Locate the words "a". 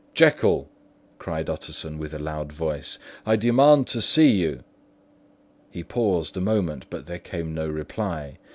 2.11-2.17, 6.35-6.41